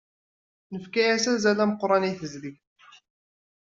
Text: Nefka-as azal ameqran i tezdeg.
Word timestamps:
Nefka-as 0.73 1.25
azal 1.33 1.59
ameqran 1.63 2.07
i 2.09 2.11
tezdeg. 2.19 2.55